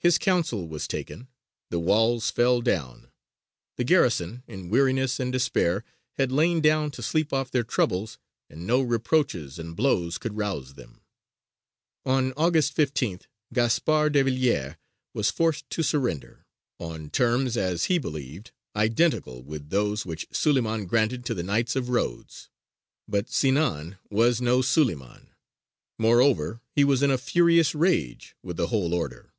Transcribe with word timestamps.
His 0.00 0.16
counsel 0.16 0.68
was 0.68 0.86
taken; 0.86 1.26
the 1.70 1.80
walls 1.80 2.30
fell 2.30 2.60
down; 2.62 3.10
the 3.76 3.82
garrison, 3.82 4.44
in 4.46 4.68
weariness 4.70 5.18
and 5.18 5.32
despair, 5.32 5.84
had 6.12 6.30
lain 6.30 6.60
down 6.60 6.92
to 6.92 7.02
sleep 7.02 7.32
off 7.32 7.50
their 7.50 7.64
troubles, 7.64 8.16
and 8.48 8.64
no 8.64 8.80
reproaches 8.80 9.58
and 9.58 9.74
blows 9.74 10.16
could 10.16 10.36
rouse 10.36 10.74
them. 10.74 11.02
On 12.06 12.32
August 12.36 12.76
15th 12.76 13.22
Gaspard 13.52 14.12
de 14.12 14.22
Villiers 14.22 14.76
was 15.14 15.32
forced 15.32 15.68
to 15.70 15.82
surrender, 15.82 16.46
on 16.78 17.10
terms, 17.10 17.56
as 17.56 17.86
he 17.86 17.98
believed, 17.98 18.52
identical 18.76 19.42
with 19.42 19.70
those 19.70 20.06
which 20.06 20.30
Suleymān 20.30 20.86
granted 20.86 21.24
to 21.24 21.34
the 21.34 21.42
Knights 21.42 21.74
of 21.74 21.88
Rhodes. 21.88 22.48
But 23.08 23.26
Sinān 23.26 23.98
was 24.10 24.40
no 24.40 24.60
Suleymān; 24.60 25.30
moreover, 25.98 26.60
he 26.70 26.84
was 26.84 27.02
in 27.02 27.10
a 27.10 27.18
furious 27.18 27.74
rage 27.74 28.36
with 28.44 28.56
the 28.58 28.68
whole 28.68 28.94
Order. 28.94 29.34